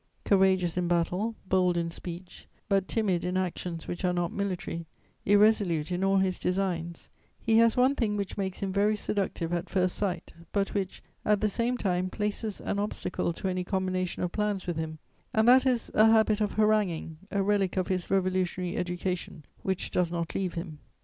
[0.25, 4.87] Courageous in battle, bold in speech, but timid in actions which are not military,
[5.27, 9.69] irresolute in all his designs, he has one thing which makes him very seductive at
[9.69, 14.31] first sight, but which, at the same time, places an obstacle to any combination of
[14.31, 14.97] plans with him,
[15.35, 20.11] and that is a habit of haranguing, a relic of his revolutionary education which does
[20.11, 20.79] not leave him.